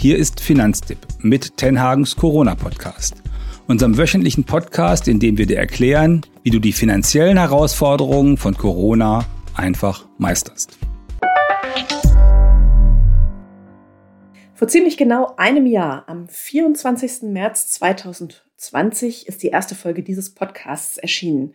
[0.00, 3.22] Hier ist Finanztipp mit Tenhagens Corona-Podcast,
[3.66, 9.26] unserem wöchentlichen Podcast, in dem wir dir erklären, wie du die finanziellen Herausforderungen von Corona
[9.54, 10.78] einfach meisterst.
[14.54, 17.24] Vor ziemlich genau einem Jahr, am 24.
[17.24, 21.52] März 2020, ist die erste Folge dieses Podcasts erschienen.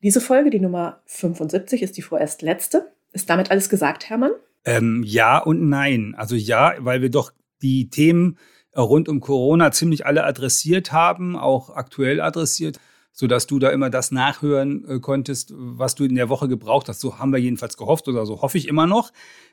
[0.00, 2.92] Diese Folge, die Nummer 75, ist die vorerst letzte.
[3.12, 4.30] Ist damit alles gesagt, Hermann?
[4.64, 6.14] Ähm, ja und nein.
[6.16, 7.32] Also ja, weil wir doch
[7.62, 8.38] die Themen
[8.72, 12.78] äh, rund um Corona ziemlich alle adressiert haben, auch aktuell adressiert,
[13.12, 17.00] sodass du da immer das nachhören äh, konntest, was du in der Woche gebraucht hast.
[17.00, 19.12] So haben wir jedenfalls gehofft oder so hoffe ich immer noch.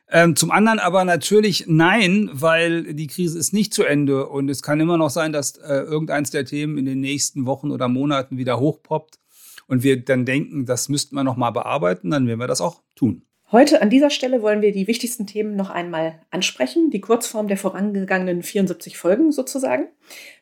[0.09, 4.61] Ähm, zum anderen aber natürlich nein, weil die Krise ist nicht zu Ende und es
[4.61, 8.37] kann immer noch sein, dass äh, irgendeins der Themen in den nächsten Wochen oder Monaten
[8.37, 9.19] wieder hochpoppt
[9.67, 12.81] und wir dann denken, das müssten wir noch mal bearbeiten, dann werden wir das auch
[12.95, 13.26] tun.
[13.49, 17.55] Heute an dieser Stelle wollen wir die wichtigsten Themen noch einmal ansprechen, die Kurzform der
[17.55, 19.87] vorangegangenen 74 Folgen sozusagen.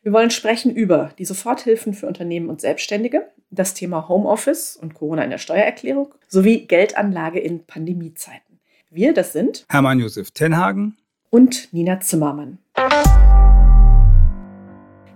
[0.02, 5.22] Wir wollen sprechen über die Soforthilfen für Unternehmen und Selbstständige, das Thema Homeoffice und Corona
[5.22, 8.58] in der Steuererklärung sowie Geldanlage in Pandemiezeiten.
[8.90, 10.96] Wir, das sind Hermann Josef Tenhagen
[11.30, 12.58] und Nina Zimmermann.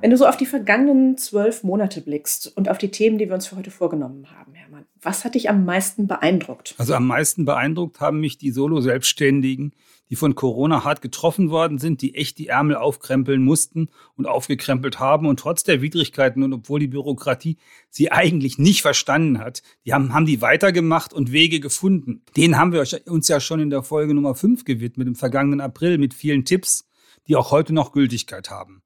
[0.01, 3.35] Wenn du so auf die vergangenen zwölf Monate blickst und auf die Themen, die wir
[3.35, 6.75] uns für heute vorgenommen haben, Hermann, was hat dich am meisten beeindruckt?
[6.79, 9.75] Also am meisten beeindruckt haben mich die Solo-Selbstständigen,
[10.09, 14.99] die von Corona hart getroffen worden sind, die echt die Ärmel aufkrempeln mussten und aufgekrempelt
[15.01, 17.59] haben und trotz der Widrigkeiten und obwohl die Bürokratie
[17.91, 22.23] sie eigentlich nicht verstanden hat, die haben, haben die weitergemacht und Wege gefunden.
[22.39, 25.99] Denen haben wir uns ja schon in der Folge Nummer 5 gewidmet, im vergangenen April
[25.99, 26.89] mit vielen Tipps,
[27.29, 28.83] die auch heute noch Gültigkeit haben.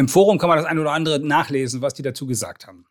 [0.00, 2.86] Im Forum kann man das ein oder andere nachlesen, was die dazu gesagt haben.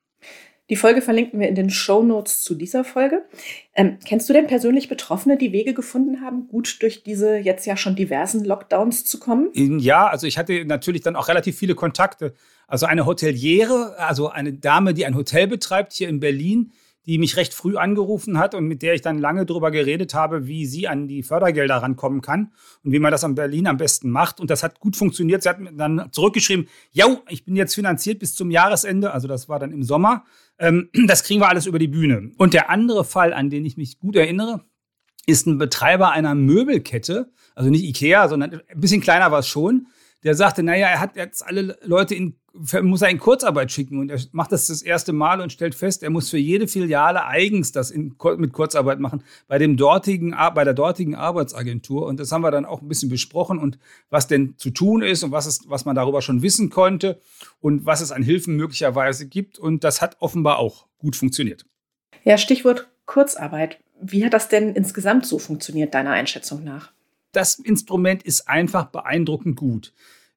[0.69, 3.23] Die Folge verlinken wir in den Show Notes zu dieser Folge.
[3.73, 7.75] Ähm, kennst du denn persönlich Betroffene, die Wege gefunden haben, gut durch diese jetzt ja
[7.77, 9.49] schon diversen Lockdowns zu kommen?
[9.55, 12.35] Ja, also ich hatte natürlich dann auch relativ viele Kontakte.
[12.67, 16.71] Also eine Hoteliere, also eine Dame, die ein Hotel betreibt hier in Berlin,
[17.09, 20.45] die mich recht früh angerufen hat und mit der ich dann lange darüber geredet habe,
[20.45, 22.51] wie sie an die Fördergelder rankommen kann
[22.83, 24.39] und wie man das an Berlin am besten macht.
[24.39, 25.41] Und das hat gut funktioniert.
[25.41, 29.49] Sie hat mir dann zurückgeschrieben, ja, ich bin jetzt finanziert bis zum Jahresende, also das
[29.49, 30.23] war dann im Sommer.
[30.59, 32.29] Ähm, das kriegen wir alles über die Bühne.
[32.37, 34.65] Und der andere Fall, an den ich mich gut erinnere,
[35.25, 39.87] ist ein Betreiber einer Möbelkette, also nicht Ikea, sondern ein bisschen kleiner war es schon
[40.23, 42.35] der sagte, naja, er hat jetzt alle Leute in,
[42.81, 46.03] muss er in Kurzarbeit schicken und er macht das das erste Mal und stellt fest,
[46.03, 50.63] er muss für jede Filiale eigens das in, mit Kurzarbeit machen bei dem dortigen, bei
[50.63, 54.55] der dortigen Arbeitsagentur und das haben wir dann auch ein bisschen besprochen und was denn
[54.57, 57.21] zu tun ist und was ist, was man darüber schon wissen konnte
[57.61, 61.65] und was es an Hilfen möglicherweise gibt und das hat offenbar auch gut funktioniert.
[62.25, 63.79] Ja, Stichwort Kurzarbeit.
[64.01, 66.91] Wie hat das denn insgesamt so funktioniert, deiner Einschätzung nach?
[67.31, 69.93] Das Instrument ist einfach beeindruckend gut.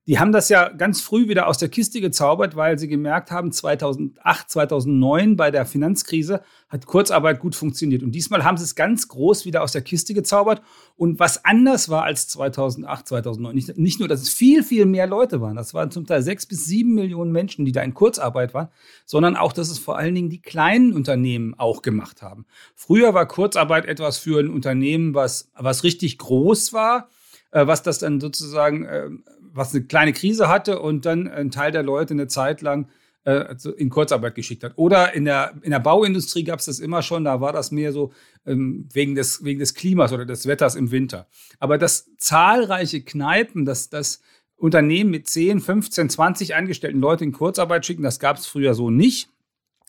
[0.08, 3.52] Die haben das ja ganz früh wieder aus der Kiste gezaubert, weil sie gemerkt haben,
[3.52, 8.02] 2008, 2009 bei der Finanzkrise hat Kurzarbeit gut funktioniert.
[8.02, 10.60] Und diesmal haben sie es ganz groß wieder aus der Kiste gezaubert.
[10.96, 15.06] Und was anders war als 2008, 2009, nicht, nicht nur, dass es viel, viel mehr
[15.06, 18.54] Leute waren, das waren zum Teil sechs bis sieben Millionen Menschen, die da in Kurzarbeit
[18.54, 18.70] waren,
[19.06, 22.44] sondern auch, dass es vor allen Dingen die kleinen Unternehmen auch gemacht haben.
[22.74, 27.08] Früher war Kurzarbeit etwas für ein Unternehmen, was, was richtig groß war,
[27.52, 29.10] äh, was das dann sozusagen äh,
[29.52, 32.88] was eine kleine Krise hatte und dann ein Teil der Leute eine Zeit lang
[33.24, 34.72] äh, in Kurzarbeit geschickt hat.
[34.76, 37.92] Oder in der, in der Bauindustrie gab es das immer schon, da war das mehr
[37.92, 38.12] so
[38.46, 41.28] ähm, wegen, des, wegen des Klimas oder des Wetters im Winter.
[41.58, 44.20] Aber dass zahlreiche Kneipen, dass das
[44.56, 48.90] Unternehmen mit 10, 15, 20 angestellten Leuten in Kurzarbeit schicken, das gab es früher so
[48.90, 49.28] nicht.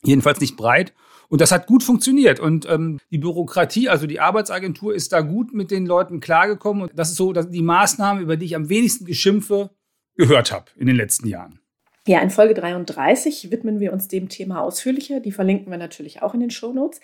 [0.04, 0.94] Jedenfalls nicht breit.
[1.34, 2.40] Und das hat gut funktioniert.
[2.40, 6.84] Und ähm, die Bürokratie, also die Arbeitsagentur, ist da gut mit den Leuten klargekommen.
[6.84, 9.72] Und das ist so die Maßnahme, über die ich am wenigsten geschimpfe
[10.16, 11.60] gehört habe in den letzten Jahren.
[12.06, 15.22] Ja, in Folge 33 widmen wir uns dem Thema ausführlicher.
[15.22, 17.02] Die verlinken wir natürlich auch in den Show Notes.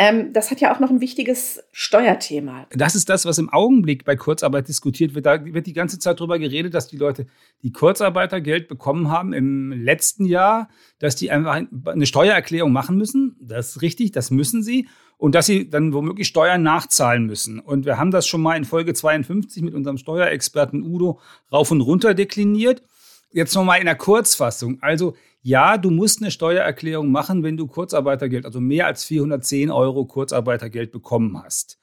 [0.00, 2.68] Ähm, das hat ja auch noch ein wichtiges Steuerthema.
[2.70, 5.26] Das ist das, was im Augenblick bei Kurzarbeit diskutiert wird.
[5.26, 7.26] Da wird die ganze Zeit darüber geredet, dass die Leute,
[7.64, 10.68] die Kurzarbeitergeld bekommen haben im letzten Jahr,
[11.00, 13.34] dass die einfach eine Steuererklärung machen müssen.
[13.40, 14.86] Das ist richtig, das müssen sie.
[15.16, 17.58] Und dass sie dann womöglich Steuern nachzahlen müssen.
[17.58, 21.18] Und wir haben das schon mal in Folge 52 mit unserem Steuerexperten Udo
[21.50, 22.84] rauf und runter dekliniert.
[23.30, 24.78] Jetzt nochmal in der Kurzfassung.
[24.80, 30.06] Also ja, du musst eine Steuererklärung machen, wenn du Kurzarbeitergeld, also mehr als 410 Euro
[30.06, 31.78] Kurzarbeitergeld bekommen hast.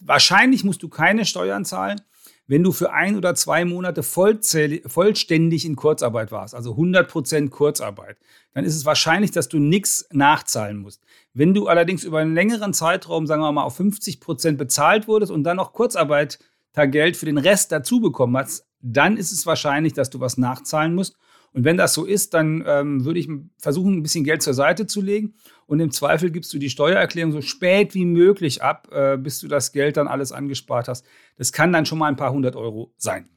[0.00, 2.00] Wahrscheinlich musst du keine Steuern zahlen,
[2.46, 8.18] wenn du für ein oder zwei Monate vollständig in Kurzarbeit warst, also 100 Prozent Kurzarbeit.
[8.52, 11.02] Dann ist es wahrscheinlich, dass du nichts nachzahlen musst.
[11.34, 15.32] Wenn du allerdings über einen längeren Zeitraum, sagen wir mal, auf 50 Prozent bezahlt wurdest
[15.32, 20.10] und dann noch Kurzarbeitergeld für den Rest dazu bekommen hast, dann ist es wahrscheinlich, dass
[20.10, 21.16] du was nachzahlen musst.
[21.54, 24.86] Und wenn das so ist, dann ähm, würde ich versuchen, ein bisschen Geld zur Seite
[24.86, 25.34] zu legen.
[25.66, 29.48] Und im Zweifel gibst du die Steuererklärung so spät wie möglich ab, äh, bis du
[29.48, 31.04] das Geld dann alles angespart hast.
[31.36, 33.28] Das kann dann schon mal ein paar hundert Euro sein.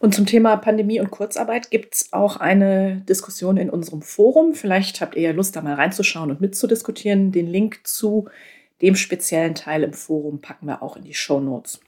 [0.00, 4.54] Und zum Thema Pandemie und Kurzarbeit gibt es auch eine Diskussion in unserem Forum.
[4.54, 7.32] Vielleicht habt ihr ja Lust, da mal reinzuschauen und mitzudiskutieren.
[7.32, 8.28] Den Link zu
[8.80, 11.80] dem speziellen Teil im Forum packen wir auch in die Show Notes.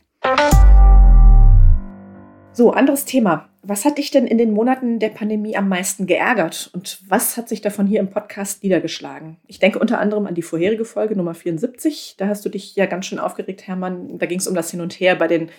[2.52, 3.48] So, anderes Thema.
[3.62, 7.48] Was hat dich denn in den Monaten der Pandemie am meisten geärgert und was hat
[7.48, 9.36] sich davon hier im Podcast niedergeschlagen?
[9.46, 12.16] Ich denke unter anderem an die vorherige Folge Nummer 74.
[12.18, 14.18] Da hast du dich ja ganz schön aufgeregt, Hermann.
[14.18, 15.50] Da ging es um das Hin und Her bei den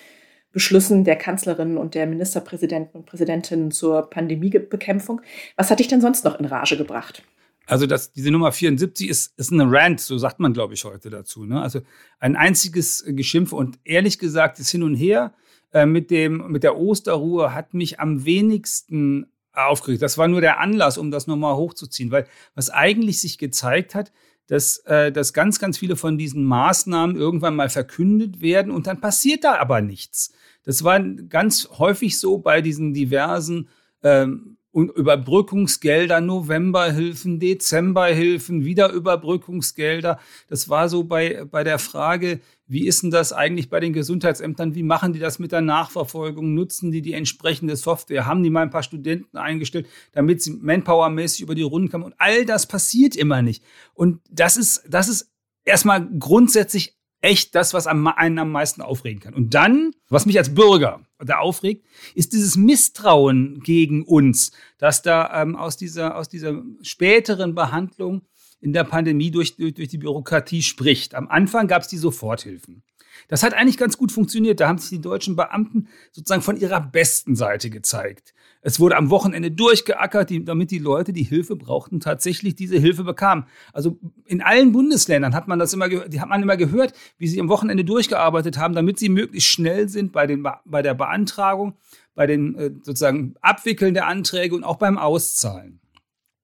[0.51, 5.21] Beschlüssen der Kanzlerin und der Ministerpräsidenten und Präsidentinnen zur Pandemiebekämpfung.
[5.55, 7.23] Was hat dich denn sonst noch in Rage gebracht?
[7.67, 11.09] Also das, diese Nummer 74 ist, ist eine Rant, so sagt man, glaube ich, heute
[11.09, 11.45] dazu.
[11.45, 11.61] Ne?
[11.61, 11.79] Also
[12.19, 15.33] ein einziges Geschimpfe und ehrlich gesagt, das Hin und Her
[15.73, 20.01] äh, mit, dem, mit der Osterruhe hat mich am wenigsten aufgeregt.
[20.01, 22.25] Das war nur der Anlass, um das nochmal hochzuziehen, weil
[22.56, 24.12] was eigentlich sich gezeigt hat,
[24.47, 29.00] dass, äh, dass ganz, ganz viele von diesen Maßnahmen irgendwann mal verkündet werden und dann
[29.00, 30.33] passiert da aber nichts.
[30.63, 33.69] Das war ganz häufig so bei diesen diversen
[34.03, 40.17] ähm, Überbrückungsgelder, Novemberhilfen, Dezemberhilfen, wieder Überbrückungsgelder.
[40.47, 42.39] Das war so bei, bei der Frage,
[42.71, 44.75] wie ist denn das eigentlich bei den Gesundheitsämtern?
[44.75, 46.53] Wie machen die das mit der Nachverfolgung?
[46.53, 48.25] Nutzen die die entsprechende Software?
[48.25, 52.06] Haben die mal ein paar Studenten eingestellt, damit sie manpowermäßig über die Runden kommen?
[52.06, 53.62] Und all das passiert immer nicht.
[53.94, 55.33] Und das ist, das ist
[55.65, 59.33] erstmal grundsätzlich echt das, was einen am meisten aufregen kann.
[59.33, 61.85] Und dann, was mich als Bürger da aufregt,
[62.15, 68.21] ist dieses Misstrauen gegen uns, dass da ähm, aus, dieser, aus dieser späteren Behandlung
[68.61, 71.15] in der Pandemie durch, durch, durch die Bürokratie spricht.
[71.15, 72.83] Am Anfang gab es die Soforthilfen.
[73.27, 74.59] Das hat eigentlich ganz gut funktioniert.
[74.59, 78.33] Da haben sich die deutschen Beamten sozusagen von ihrer besten Seite gezeigt.
[78.63, 83.03] Es wurde am Wochenende durchgeackert, die, damit die Leute, die Hilfe brauchten, tatsächlich diese Hilfe
[83.03, 83.45] bekamen.
[83.73, 87.39] Also in allen Bundesländern hat man das immer, die hat man immer gehört, wie sie
[87.41, 91.73] am Wochenende durchgearbeitet haben, damit sie möglichst schnell sind bei, den, bei der Beantragung,
[92.13, 95.80] bei den äh, sozusagen Abwickeln der Anträge und auch beim Auszahlen.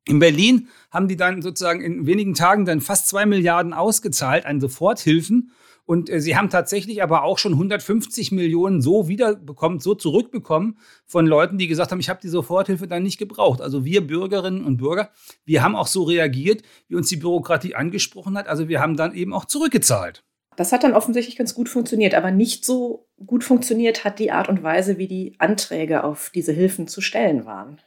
[0.07, 4.61] In Berlin haben die dann sozusagen in wenigen Tagen dann fast zwei Milliarden ausgezahlt an
[4.61, 5.51] Soforthilfen.
[5.85, 11.27] Und äh, sie haben tatsächlich aber auch schon 150 Millionen so wiederbekommen, so zurückbekommen von
[11.27, 13.61] Leuten, die gesagt haben, ich habe die Soforthilfe dann nicht gebraucht.
[13.61, 15.11] Also wir Bürgerinnen und Bürger,
[15.45, 18.47] wir haben auch so reagiert, wie uns die Bürokratie angesprochen hat.
[18.47, 20.23] Also wir haben dann eben auch zurückgezahlt.
[20.55, 24.49] Das hat dann offensichtlich ganz gut funktioniert, aber nicht so gut funktioniert hat die Art
[24.49, 27.79] und Weise, wie die Anträge auf diese Hilfen zu stellen waren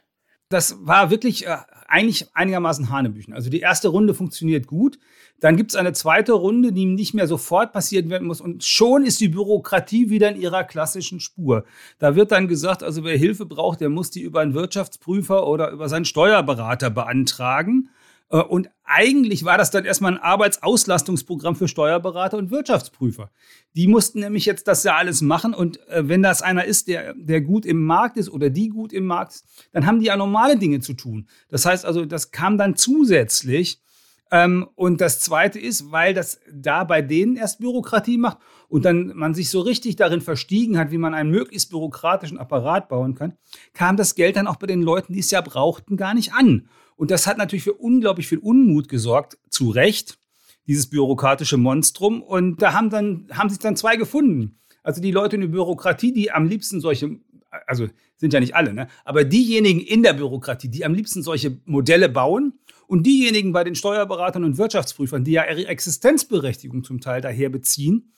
[0.53, 1.57] das war wirklich äh,
[1.87, 3.33] eigentlich einigermaßen Hanebüchen.
[3.33, 4.97] Also die erste Runde funktioniert gut.
[5.39, 8.41] Dann gibt es eine zweite Runde, die nicht mehr sofort passieren werden muss.
[8.41, 11.65] Und schon ist die Bürokratie wieder in ihrer klassischen Spur.
[11.99, 15.71] Da wird dann gesagt, also wer Hilfe braucht, der muss die über einen Wirtschaftsprüfer oder
[15.71, 17.89] über seinen Steuerberater beantragen.
[18.31, 23.31] Äh, und eigentlich war das dann erstmal ein Arbeitsauslastungsprogramm für Steuerberater und Wirtschaftsprüfer.
[23.75, 25.53] Die mussten nämlich jetzt das ja alles machen.
[25.53, 28.91] Und äh, wenn das einer ist, der, der gut im Markt ist oder die gut
[28.91, 31.27] im Markt ist, dann haben die ja normale Dinge zu tun.
[31.49, 33.81] Das heißt also, das kam dann zusätzlich.
[34.33, 38.37] Ähm, und das Zweite ist, weil das da bei denen erst Bürokratie macht
[38.69, 42.87] und dann man sich so richtig darin verstiegen hat, wie man einen möglichst bürokratischen Apparat
[42.87, 43.33] bauen kann,
[43.73, 46.69] kam das Geld dann auch bei den Leuten, die es ja brauchten, gar nicht an.
[47.01, 50.19] Und das hat natürlich für unglaublich viel Unmut gesorgt, zu Recht,
[50.67, 52.21] dieses bürokratische Monstrum.
[52.21, 54.59] Und da haben, dann, haben sich dann zwei gefunden.
[54.83, 57.19] Also die Leute in der Bürokratie, die am liebsten solche,
[57.65, 58.87] also sind ja nicht alle, ne?
[59.03, 63.73] aber diejenigen in der Bürokratie, die am liebsten solche Modelle bauen und diejenigen bei den
[63.73, 68.13] Steuerberatern und Wirtschaftsprüfern, die ja ihre Existenzberechtigung zum Teil daher beziehen,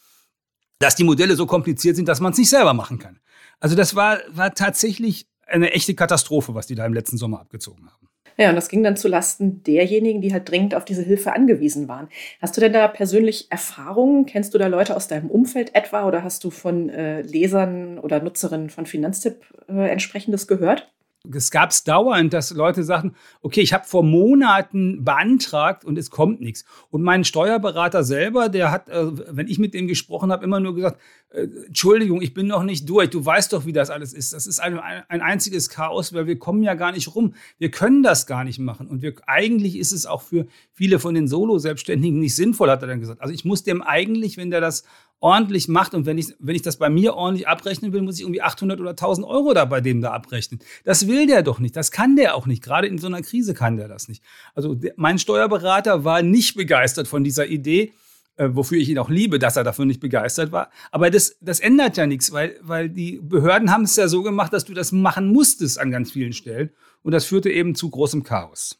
[0.80, 3.22] dass die Modelle so kompliziert sind, dass man es nicht selber machen kann.
[3.62, 7.90] Also das war, war tatsächlich eine echte Katastrophe, was die da im letzten Sommer abgezogen
[7.90, 8.10] haben.
[8.38, 11.88] Ja, und das ging dann zu Lasten derjenigen, die halt dringend auf diese Hilfe angewiesen
[11.88, 12.10] waren.
[12.42, 14.26] Hast du denn da persönlich Erfahrungen?
[14.26, 18.22] Kennst du da Leute aus deinem Umfeld etwa oder hast du von äh, Lesern oder
[18.22, 20.92] Nutzerinnen von Finanztipp äh, entsprechendes gehört?
[21.32, 26.10] Es gab es dauernd, dass Leute sagten, okay, ich habe vor Monaten beantragt und es
[26.10, 26.66] kommt nichts.
[26.90, 30.76] Und mein Steuerberater selber, der hat, äh, wenn ich mit dem gesprochen habe, immer nur
[30.76, 31.00] gesagt,
[31.30, 33.10] äh, Entschuldigung, ich bin noch nicht durch.
[33.10, 34.34] Du weißt doch, wie das alles ist.
[34.34, 37.36] Das ist ein, ein einziges Chaos, weil wir kommen ja gar nicht rum.
[37.58, 38.88] Wir können das gar nicht machen.
[38.88, 42.90] Und wir, eigentlich ist es auch für viele von den Solo-Selbstständigen nicht sinnvoll, hat er
[42.90, 43.22] dann gesagt.
[43.22, 44.84] Also ich muss dem eigentlich, wenn der das
[45.24, 48.24] ordentlich macht und wenn ich, wenn ich das bei mir ordentlich abrechnen will, muss ich
[48.24, 50.60] irgendwie 800 oder 1000 Euro da bei dem da abrechnen.
[50.84, 51.78] Das will der doch nicht.
[51.78, 52.62] Das kann der auch nicht.
[52.62, 54.22] Gerade in so einer Krise kann der das nicht.
[54.54, 57.94] Also der, mein Steuerberater war nicht begeistert von dieser Idee.
[58.36, 60.70] äh, wofür ich ihn auch liebe, dass er dafür nicht begeistert war.
[60.92, 64.52] Aber das, das ändert ja nichts, weil, weil die Behörden haben es ja so gemacht,
[64.52, 66.72] dass du das machen musstest an ganz vielen Stellen.
[67.02, 68.80] Und das führte eben zu großem Chaos.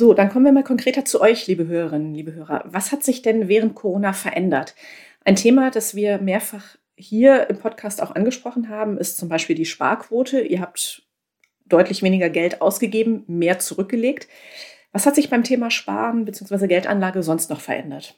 [0.00, 2.64] So, dann kommen wir mal konkreter zu euch, liebe Hörerinnen, liebe Hörer.
[2.64, 4.74] Was hat sich denn während Corona verändert?
[5.26, 9.66] Ein Thema, das wir mehrfach hier im Podcast auch angesprochen haben, ist zum Beispiel die
[9.66, 10.40] Sparquote.
[10.40, 11.02] Ihr habt
[11.66, 14.26] deutlich weniger Geld ausgegeben, mehr zurückgelegt.
[14.90, 16.66] Was hat sich beim Thema Sparen bzw.
[16.66, 18.14] Geldanlage sonst noch verändert?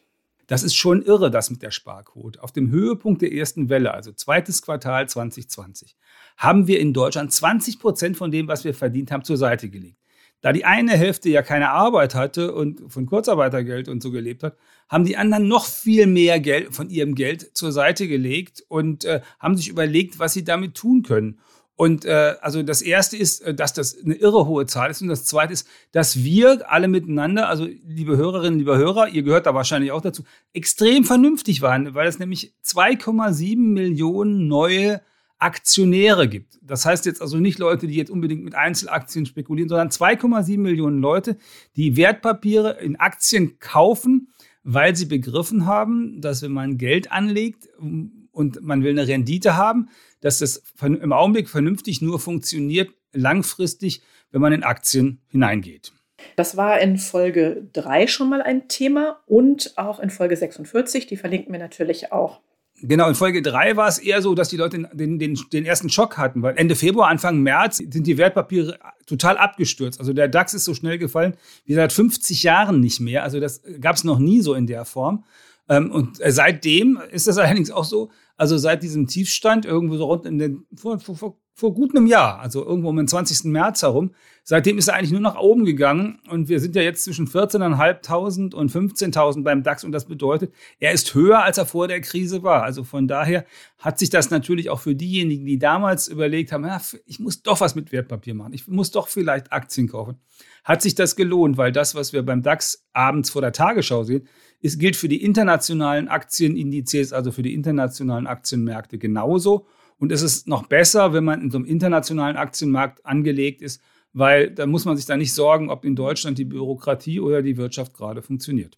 [0.47, 2.41] Das ist schon irre, das mit der Sparquote.
[2.45, 5.97] Auf dem Höhepunkt der ersten Welle, also zweites Quartal 2020,
[6.37, 9.97] haben wir in Deutschland 20 Prozent von dem, was wir verdient haben, zur Seite gelegt.
[10.43, 14.57] Da die eine Hälfte ja keine Arbeit hatte und von Kurzarbeitergeld und so gelebt hat,
[14.89, 19.21] haben die anderen noch viel mehr Geld von ihrem Geld zur Seite gelegt und äh,
[19.39, 21.39] haben sich überlegt, was sie damit tun können.
[21.77, 25.01] Und äh, also das erste ist, äh, dass das eine irre hohe Zahl ist.
[25.01, 29.47] Und das zweite ist, dass wir alle miteinander, also liebe Hörerinnen, liebe Hörer, ihr gehört
[29.47, 30.23] da wahrscheinlich auch dazu,
[30.53, 35.01] extrem vernünftig waren, weil es nämlich 2,7 Millionen neue
[35.43, 36.59] Aktionäre gibt.
[36.63, 41.01] Das heißt jetzt also nicht Leute, die jetzt unbedingt mit Einzelaktien spekulieren, sondern 2,7 Millionen
[41.01, 41.37] Leute,
[41.77, 44.29] die Wertpapiere in Aktien kaufen,
[44.63, 49.89] weil sie begriffen haben, dass wenn man Geld anlegt und man will eine Rendite haben,
[50.21, 55.93] dass das im Augenblick vernünftig nur funktioniert, langfristig, wenn man in Aktien hineingeht.
[56.37, 61.09] Das war in Folge 3 schon mal ein Thema und auch in Folge 46.
[61.09, 62.41] Die verlinken wir natürlich auch.
[62.85, 65.89] Genau, in Folge 3 war es eher so, dass die Leute den, den, den ersten
[65.89, 70.01] Schock hatten, weil Ende Februar, Anfang März sind die Wertpapiere total abgestürzt.
[70.01, 71.35] Also der DAX ist so schnell gefallen
[71.65, 73.23] wie seit 50 Jahren nicht mehr.
[73.23, 75.25] Also das gab es noch nie so in der Form.
[75.69, 80.27] Ähm, und seitdem ist es allerdings auch so, also seit diesem Tiefstand, irgendwo so rund
[80.27, 83.45] in den, vor, vor, vor gut einem Jahr, also irgendwo um den 20.
[83.45, 87.05] März herum, seitdem ist er eigentlich nur nach oben gegangen und wir sind ja jetzt
[87.05, 91.89] zwischen 14.500 und 15.000 beim DAX und das bedeutet, er ist höher, als er vor
[91.89, 92.63] der Krise war.
[92.63, 93.45] Also von daher
[93.79, 97.61] hat sich das natürlich auch für diejenigen, die damals überlegt haben, ja, ich muss doch
[97.61, 100.17] was mit Wertpapier machen, ich muss doch vielleicht Aktien kaufen,
[100.65, 104.27] hat sich das gelohnt, weil das, was wir beim DAX abends vor der Tagesschau sehen,
[104.63, 109.67] es gilt für die internationalen Aktienindizes, also für die internationalen Aktienmärkte genauso.
[110.03, 113.81] Und es ist noch besser, wenn man in so einem internationalen Aktienmarkt angelegt ist,
[114.13, 117.57] weil da muss man sich da nicht sorgen, ob in Deutschland die Bürokratie oder die
[117.57, 118.77] Wirtschaft gerade funktioniert.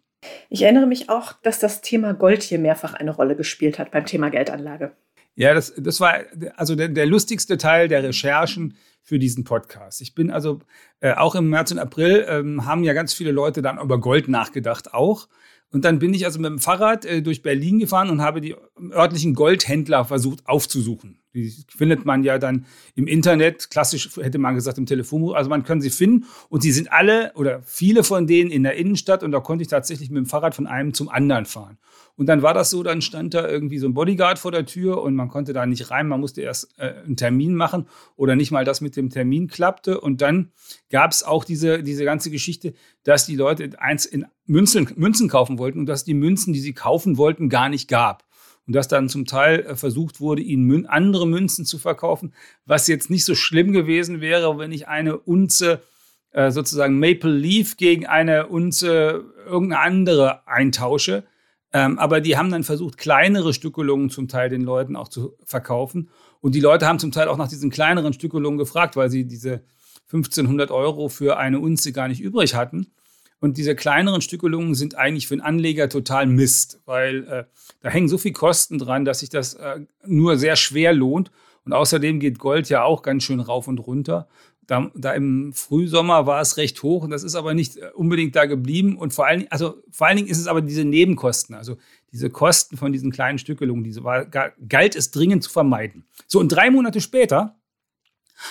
[0.51, 4.05] Ich erinnere mich auch, dass das Thema Gold hier mehrfach eine Rolle gespielt hat beim
[4.05, 4.93] Thema Geldanlage.
[5.35, 6.15] Ja, das, das war
[6.57, 10.03] also der, der lustigste Teil der Recherchen für diesen Podcast.
[10.03, 10.61] Ich bin also
[11.05, 14.27] äh, auch im März und April ähm, haben ja ganz viele Leute dann über Gold
[14.27, 15.29] nachgedacht auch.
[15.71, 18.57] Und dann bin ich also mit dem Fahrrad äh, durch Berlin gefahren und habe die
[18.91, 21.19] örtlichen Goldhändler versucht aufzusuchen.
[21.35, 25.35] Die findet man ja dann im Internet, klassisch hätte man gesagt im Telefonbuch.
[25.35, 28.77] Also man kann sie finden und sie sind alle oder viele von denen in der
[28.77, 31.77] Innenstadt und da konnte ich tatsächlich mit dem Fahrrad von einem zum anderen fahren.
[32.17, 35.03] Und dann war das so, dann stand da irgendwie so ein Bodyguard vor der Tür
[35.03, 38.53] und man konnte da nicht rein, man musste erst äh, einen Termin machen oder nicht
[38.53, 40.01] mal das mit dem Termin klappte.
[40.01, 40.53] Und dann
[40.95, 42.73] gab es auch diese, diese ganze Geschichte,
[43.03, 46.73] dass die Leute eins in Münzen, Münzen kaufen wollten und dass die Münzen, die sie
[46.73, 48.23] kaufen wollten, gar nicht gab.
[48.65, 52.33] Und dass dann zum Teil äh, versucht wurde, ihnen andere Münzen zu verkaufen,
[52.65, 55.83] was jetzt nicht so schlimm gewesen wäre, wenn ich eine Unze
[56.31, 61.25] äh, sozusagen Maple Leaf gegen eine Unze irgendeine andere eintausche.
[61.73, 66.09] Ähm, aber die haben dann versucht, kleinere Stückelungen zum Teil den Leuten auch zu verkaufen.
[66.41, 69.65] Und die Leute haben zum Teil auch nach diesen kleineren Stückelungen gefragt, weil sie diese
[70.07, 72.93] 1500 Euro für eine Unze gar nicht übrig hatten.
[73.41, 77.45] Und diese kleineren Stückelungen sind eigentlich für einen Anleger total Mist, weil äh,
[77.81, 81.31] da hängen so viele Kosten dran, dass sich das äh, nur sehr schwer lohnt.
[81.67, 84.29] Und außerdem geht Gold ja auch ganz schön rauf und runter.
[84.67, 88.35] Da, da, im Frühsommer war es recht hoch und das ist aber nicht äh, unbedingt
[88.35, 88.97] da geblieben.
[88.97, 91.77] Und vor allen, also vor allen Dingen ist es aber diese Nebenkosten, also
[92.13, 96.07] diese Kosten von diesen kleinen Stückelungen, diese war, galt es dringend zu vermeiden.
[96.27, 97.57] So, und drei Monate später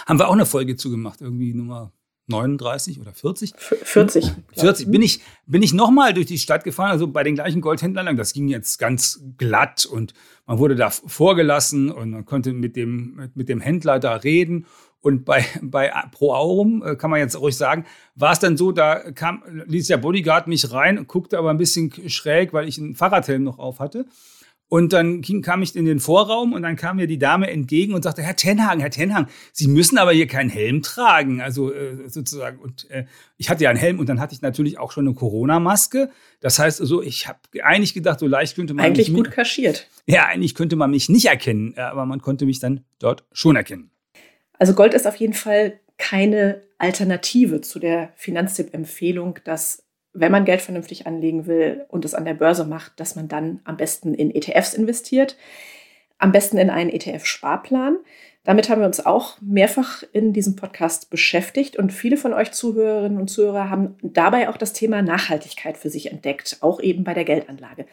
[0.06, 1.92] haben wir auch eine Folge zugemacht, irgendwie Nummer
[2.28, 3.54] 39 oder 40?
[3.58, 4.32] 40.
[4.56, 4.90] 40.
[4.90, 8.18] Bin ich, bin ich nochmal durch die Stadt gefahren, also bei den gleichen Goldhändlern lang.
[8.18, 10.14] Das ging jetzt ganz glatt und
[10.46, 14.66] man wurde da vorgelassen und man konnte mit dem, mit dem Händler da reden.
[15.02, 17.86] Und bei, bei Pro Aurum, äh, kann man jetzt ruhig sagen,
[18.16, 21.92] war es dann so, da kam, ließ der Bodyguard mich rein, guckte aber ein bisschen
[22.10, 24.06] schräg, weil ich einen Fahrradhelm noch auf hatte.
[24.74, 28.02] Und dann kam ich in den Vorraum und dann kam mir die Dame entgegen und
[28.02, 31.42] sagte, Herr Tenhagen, Herr Tenhagen, Sie müssen aber hier keinen Helm tragen.
[31.42, 32.58] Also äh, sozusagen.
[32.58, 33.06] Und äh,
[33.38, 36.10] ich hatte ja einen Helm und dann hatte ich natürlich auch schon eine Corona-Maske.
[36.40, 39.88] Das heißt also, ich habe eigentlich gedacht, so leicht könnte man Eigentlich gut kaschiert.
[40.08, 43.92] Ja, eigentlich könnte man mich nicht erkennen, aber man konnte mich dann dort schon erkennen.
[44.58, 49.84] Also Gold ist auf jeden Fall keine Alternative zu der Finanztipp-Empfehlung, dass
[50.14, 53.62] wenn man Geld vernünftig anlegen will und es an der Börse macht, dass man dann
[53.64, 55.38] am besten in ETFs investiert,
[56.20, 57.98] am besten in einen ETF-Sparplan.
[58.44, 63.18] Damit haben wir uns auch mehrfach in diesem Podcast beschäftigt und viele von euch Zuhörerinnen
[63.18, 67.26] und Zuhörer haben dabei auch das Thema Nachhaltigkeit für sich entdeckt, auch eben bei der
[67.26, 67.86] Geldanlage.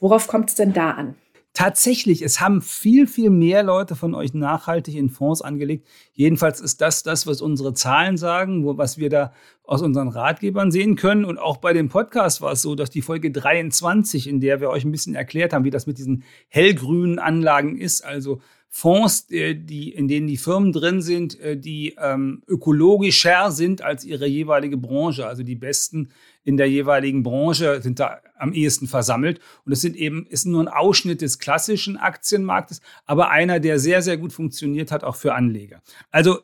[0.00, 1.14] Worauf kommt es denn da an?
[1.54, 5.88] Tatsächlich, es haben viel, viel mehr Leute von euch nachhaltig in Fonds angelegt.
[6.12, 9.32] Jedenfalls ist das das, was unsere Zahlen sagen, wo, was wir da
[9.64, 11.24] aus unseren Ratgebern sehen können.
[11.24, 14.70] Und auch bei dem Podcast war es so, dass die Folge 23, in der wir
[14.70, 18.40] euch ein bisschen erklärt haben, wie das mit diesen hellgrünen Anlagen ist, also
[18.70, 24.04] Fonds, äh, die, in denen die Firmen drin sind, äh, die ähm, ökologischer sind als
[24.04, 25.26] ihre jeweilige Branche.
[25.26, 26.10] Also die besten
[26.48, 29.38] in der jeweiligen Branche sind da am ehesten versammelt.
[29.66, 34.00] Und es sind eben, ist nur ein Ausschnitt des klassischen Aktienmarktes, aber einer, der sehr,
[34.00, 35.82] sehr gut funktioniert hat, auch für Anleger.
[36.10, 36.38] Also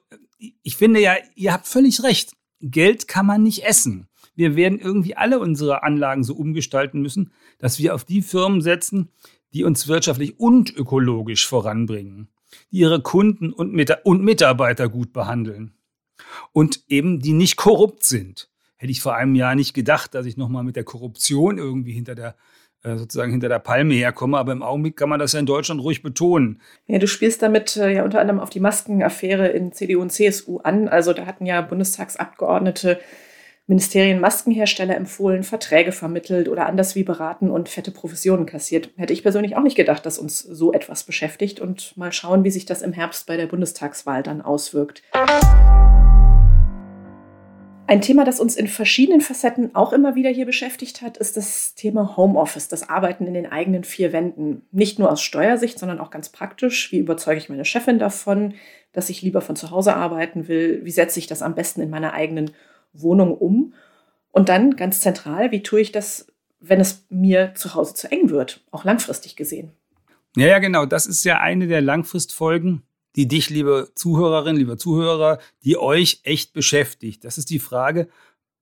[0.63, 2.33] ich finde ja, ihr habt völlig recht.
[2.61, 4.09] Geld kann man nicht essen.
[4.35, 9.09] Wir werden irgendwie alle unsere Anlagen so umgestalten müssen, dass wir auf die Firmen setzen,
[9.55, 12.29] die uns wirtschaftlich und ökologisch voranbringen,
[12.71, 15.73] die ihre Kunden und, Mitarbeiter gut behandeln
[16.53, 18.51] und eben die nicht korrupt sind.
[18.85, 22.15] Hätte ich vor einem Jahr nicht gedacht, dass ich nochmal mit der Korruption irgendwie hinter
[22.15, 22.35] der
[22.83, 25.81] äh, sozusagen hinter der Palme herkomme, aber im Augenblick kann man das ja in Deutschland
[25.81, 26.61] ruhig betonen.
[26.87, 30.59] Ja, du spielst damit äh, ja unter anderem auf die Maskenaffäre in CDU und CSU
[30.59, 30.89] an.
[30.89, 33.01] Also da hatten ja Bundestagsabgeordnete
[33.67, 38.91] Ministerien Maskenhersteller empfohlen, Verträge vermittelt oder anders wie beraten und fette Provisionen kassiert.
[38.99, 42.51] Hätte ich persönlich auch nicht gedacht, dass uns so etwas beschäftigt und mal schauen, wie
[42.51, 45.03] sich das im Herbst bei der Bundestagswahl dann auswirkt.
[47.87, 51.75] Ein Thema, das uns in verschiedenen Facetten auch immer wieder hier beschäftigt hat, ist das
[51.75, 54.63] Thema Homeoffice, das Arbeiten in den eigenen vier Wänden.
[54.73, 56.91] Nicht nur aus Steuersicht, sondern auch ganz praktisch.
[56.93, 58.55] Wie überzeuge ich meine Chefin davon,
[58.93, 60.81] dass ich lieber von zu Hause arbeiten will?
[60.85, 62.53] Wie setze ich das am besten in meiner eigenen
[62.95, 63.75] Wohnung um?
[64.31, 66.27] Und dann ganz zentral, wie tue ich das,
[66.61, 69.73] wenn es mir zu Hause zu eng wird, auch langfristig gesehen?
[70.37, 70.87] Ja, ja, genau.
[70.87, 72.83] Das ist ja eine der Langfristfolgen,
[73.17, 77.25] die dich, liebe Zuhörerin, lieber Zuhörer, die euch echt beschäftigt.
[77.25, 78.09] Das ist die Frage,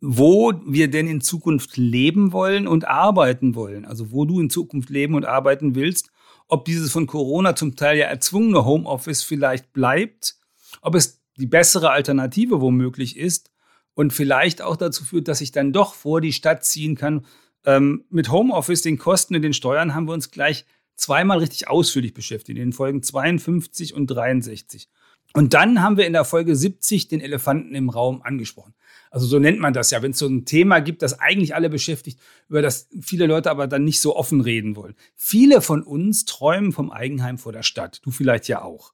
[0.01, 3.85] wo wir denn in Zukunft leben wollen und arbeiten wollen.
[3.85, 6.11] Also wo du in Zukunft leben und arbeiten willst.
[6.49, 10.37] Ob dieses von Corona zum Teil ja erzwungene Homeoffice vielleicht bleibt,
[10.83, 13.51] ob es die bessere Alternative womöglich ist
[13.95, 17.25] und vielleicht auch dazu führt, dass ich dann doch vor die Stadt ziehen kann.
[17.65, 22.15] Ähm, mit Homeoffice, den Kosten und den Steuern haben wir uns gleich zweimal richtig ausführlich
[22.15, 24.89] beschäftigt, in den Folgen 52 und 63.
[25.35, 28.75] Und dann haben wir in der Folge 70 den Elefanten im Raum angesprochen.
[29.11, 31.71] Also so nennt man das ja, wenn es so ein Thema gibt, das eigentlich alle
[31.71, 34.95] beschäftigt, über das viele Leute aber dann nicht so offen reden wollen.
[35.15, 38.01] Viele von uns träumen vom Eigenheim vor der Stadt.
[38.05, 38.93] Du vielleicht ja auch.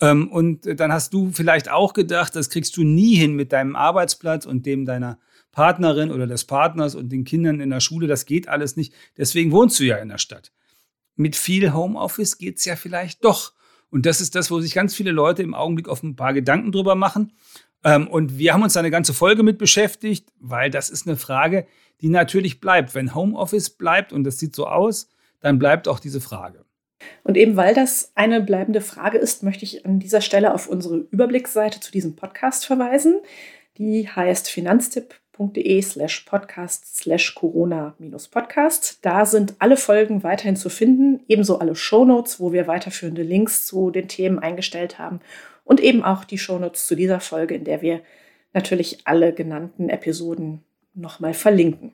[0.00, 3.76] Ähm, und dann hast du vielleicht auch gedacht, das kriegst du nie hin mit deinem
[3.76, 5.18] Arbeitsplatz und dem deiner
[5.52, 8.06] Partnerin oder des Partners und den Kindern in der Schule.
[8.06, 8.92] Das geht alles nicht.
[9.16, 10.50] Deswegen wohnst du ja in der Stadt.
[11.16, 13.52] Mit viel Homeoffice geht es ja vielleicht doch.
[13.90, 16.72] Und das ist das, wo sich ganz viele Leute im Augenblick auf ein paar Gedanken
[16.72, 17.32] drüber machen.
[17.84, 21.16] Ähm, und wir haben uns da eine ganze Folge mit beschäftigt, weil das ist eine
[21.16, 21.66] Frage,
[22.00, 22.94] die natürlich bleibt.
[22.94, 25.08] Wenn Homeoffice bleibt und das sieht so aus,
[25.40, 26.64] dann bleibt auch diese Frage.
[27.22, 30.96] Und eben weil das eine bleibende Frage ist, möchte ich an dieser Stelle auf unsere
[30.96, 33.20] Überblicksseite zu diesem Podcast verweisen.
[33.76, 35.23] Die heißt finanztipp.de
[35.82, 38.98] slash podcast slash corona minus podcast.
[39.02, 43.90] Da sind alle Folgen weiterhin zu finden, ebenso alle Shownotes, wo wir weiterführende Links zu
[43.90, 45.20] den Themen eingestellt haben
[45.64, 48.00] und eben auch die Shownotes zu dieser Folge, in der wir
[48.52, 50.62] natürlich alle genannten Episoden
[50.94, 51.92] nochmal verlinken.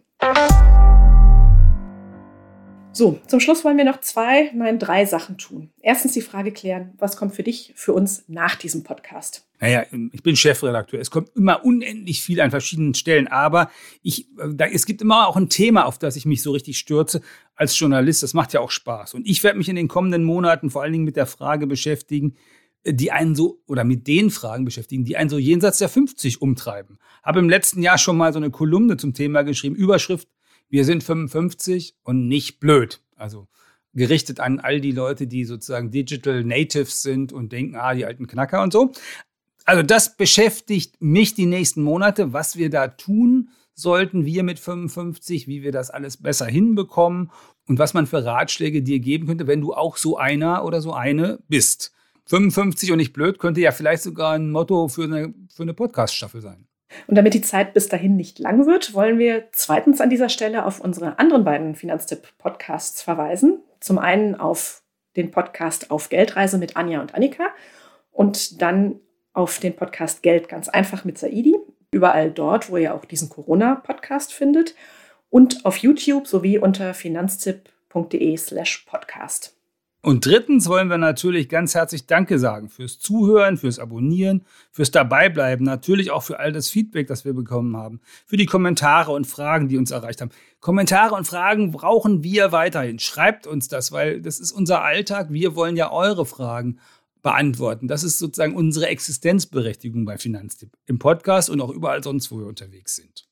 [2.93, 5.71] So, zum Schluss wollen wir noch zwei, nein, drei Sachen tun.
[5.81, 9.47] Erstens die Frage klären, was kommt für dich, für uns nach diesem Podcast?
[9.61, 11.01] Naja, ich bin Chefredakteur.
[11.01, 13.71] Es kommt immer unendlich viel an verschiedenen Stellen, aber
[14.03, 17.21] ich, da, es gibt immer auch ein Thema, auf das ich mich so richtig stürze
[17.55, 18.25] als Journalist.
[18.25, 19.15] Das macht ja auch Spaß.
[19.15, 22.35] Und ich werde mich in den kommenden Monaten vor allen Dingen mit der Frage beschäftigen,
[22.85, 26.99] die einen so, oder mit den Fragen beschäftigen, die einen so jenseits der 50 umtreiben.
[27.23, 30.29] Habe im letzten Jahr schon mal so eine Kolumne zum Thema geschrieben, Überschrift
[30.71, 33.01] wir sind 55 und nicht blöd.
[33.17, 33.49] Also
[33.93, 38.27] gerichtet an all die Leute, die sozusagen Digital Natives sind und denken, ah, die alten
[38.27, 38.93] Knacker und so.
[39.65, 45.47] Also das beschäftigt mich die nächsten Monate, was wir da tun sollten, wir mit 55,
[45.49, 47.31] wie wir das alles besser hinbekommen
[47.67, 50.93] und was man für Ratschläge dir geben könnte, wenn du auch so einer oder so
[50.93, 51.93] eine bist.
[52.27, 56.41] 55 und nicht blöd könnte ja vielleicht sogar ein Motto für eine, für eine Podcast-Staffel
[56.41, 56.70] sein.
[57.07, 60.65] Und damit die Zeit bis dahin nicht lang wird, wollen wir zweitens an dieser Stelle
[60.65, 63.61] auf unsere anderen beiden Finanztipp-Podcasts verweisen.
[63.81, 64.83] Zum einen auf
[65.17, 67.49] den Podcast Auf Geldreise mit Anja und Annika
[68.13, 69.01] und dann
[69.33, 71.57] auf den Podcast Geld ganz einfach mit Saidi.
[71.91, 74.75] Überall dort, wo ihr auch diesen Corona-Podcast findet.
[75.31, 79.60] und auf YouTube sowie unter finanztipp.de slash podcast.
[80.03, 85.67] Und drittens wollen wir natürlich ganz herzlich Danke sagen fürs Zuhören, fürs Abonnieren, fürs Dabeibleiben,
[85.67, 89.69] natürlich auch für all das Feedback, das wir bekommen haben, für die Kommentare und Fragen,
[89.69, 90.31] die uns erreicht haben.
[90.61, 92.99] Kommentare und Fragen brauchen wir weiterhin.
[92.99, 95.27] Schreibt uns das, weil das ist unser Alltag.
[95.31, 96.79] Wir wollen ja eure Fragen
[97.23, 97.87] beantworten.
[97.87, 102.47] Das ist sozusagen unsere Existenzberechtigung bei Finanztipp im Podcast und auch überall sonst, wo wir
[102.47, 103.27] unterwegs sind.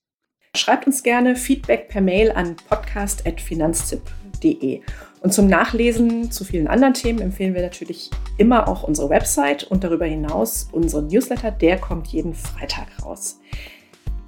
[0.54, 4.82] Schreibt uns gerne Feedback per Mail an podcast.finanztipp.de.
[5.20, 9.82] Und zum Nachlesen zu vielen anderen Themen empfehlen wir natürlich immer auch unsere Website und
[9.84, 11.50] darüber hinaus unseren Newsletter.
[11.50, 13.40] Der kommt jeden Freitag raus.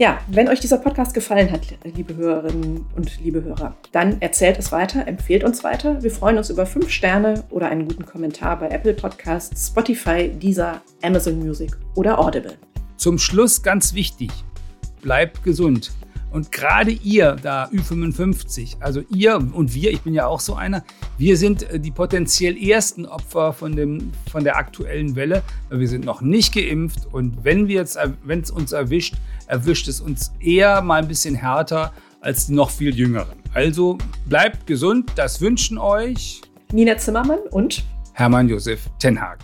[0.01, 4.73] Ja, wenn euch dieser Podcast gefallen hat, liebe Hörerinnen und liebe Hörer, dann erzählt es
[4.73, 6.03] weiter, empfehlt uns weiter.
[6.03, 10.81] Wir freuen uns über fünf Sterne oder einen guten Kommentar bei Apple Podcasts, Spotify, Deezer,
[11.03, 12.57] Amazon Music oder Audible.
[12.97, 14.31] Zum Schluss ganz wichtig,
[15.03, 15.93] bleibt gesund.
[16.31, 20.85] Und gerade ihr da Ü55, also ihr und wir, ich bin ja auch so einer,
[21.19, 25.43] wir sind äh, die potenziell ersten Opfer von, dem, von der aktuellen Welle.
[25.71, 29.15] Wir sind noch nicht geimpft und wenn wir jetzt, wenn es uns erwischt,
[29.47, 33.39] erwischt es uns eher mal ein bisschen härter als die noch viel jüngeren.
[33.55, 39.43] Also bleibt gesund, das wünschen euch Nina Zimmermann und Hermann Josef Tenhagen.